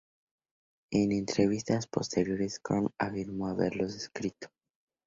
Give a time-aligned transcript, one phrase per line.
[0.89, 4.47] En entrevistas posteriores Crow afirmó haberlos escrito.